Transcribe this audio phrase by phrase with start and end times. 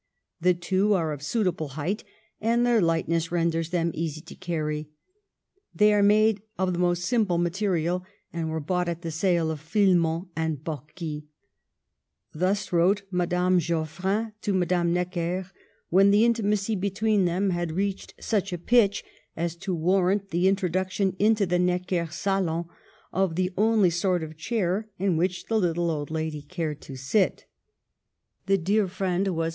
[0.39, 2.03] The two are of suitable height
[2.41, 4.89] and their light ness renders them easy to carry.
[5.75, 8.03] They are made of the most simple material,
[8.33, 11.21] and were bought at the sale of Philemon and Baucis."
[12.33, 15.51] Thus wrote Madame Geoffrin to Madame Necker
[15.89, 19.03] when the intimacy between them had reached such a pitch
[19.37, 22.65] as to warrant the introduc tion into the Necker salons
[23.13, 27.45] of the only sort of chair in which the little old lady cared to sit
[28.47, 29.49] The "dear friend" was M.